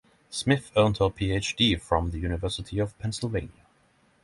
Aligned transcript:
Smith 0.31 0.71
earned 0.75 0.97
her 0.97 1.11
Ph.D. 1.11 1.75
from 1.75 2.09
the 2.09 2.17
University 2.17 2.79
of 2.79 2.97
Pennsylvania. 2.97 3.67